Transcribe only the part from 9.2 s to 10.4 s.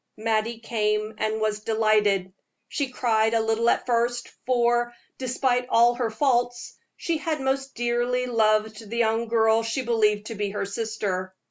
girl she believed to